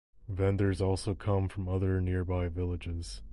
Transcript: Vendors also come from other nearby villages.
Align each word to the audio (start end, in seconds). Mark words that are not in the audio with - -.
Vendors 0.27 0.81
also 0.81 1.13
come 1.13 1.47
from 1.47 1.69
other 1.69 2.01
nearby 2.01 2.47
villages. 2.47 3.21